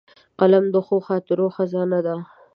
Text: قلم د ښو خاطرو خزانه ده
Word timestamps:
قلم 0.39 0.65
د 0.73 0.75
ښو 0.85 0.97
خاطرو 1.07 1.47
خزانه 1.55 1.99
ده 2.05 2.15